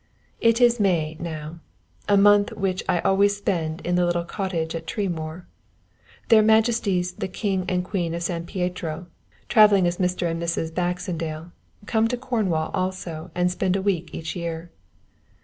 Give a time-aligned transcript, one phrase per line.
[0.39, 1.59] It is May now,
[2.09, 5.45] a month which I always spend in the little cottage at Tremoor.
[6.29, 9.05] Their Majesties the King and Queen of San Pietro,
[9.47, 10.25] travelling as Mr.
[10.27, 10.73] and Mrs.
[10.73, 11.51] Baxendale,
[11.85, 14.71] come to Cornwall also and spend a week each year.